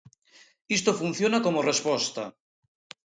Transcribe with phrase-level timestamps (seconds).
[0.77, 2.23] Isto funciona como resposta.